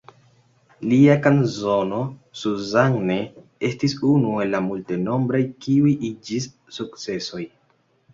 Lia 0.91 1.15
kanzono 1.25 1.99
"Suzanne" 2.43 3.17
estis 3.69 3.95
unu 4.13 4.31
el 4.45 4.51
la 4.57 4.63
multenombraj, 4.69 5.43
kiuj 5.67 5.93
iĝis 6.11 6.49
sukcesoj. 6.79 7.45